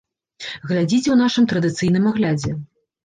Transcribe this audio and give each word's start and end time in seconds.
Глядзіце 0.69 1.03
ў 1.11 1.17
нашым 1.23 1.45
традыцыйным 1.51 2.09
аглядзе. 2.13 2.51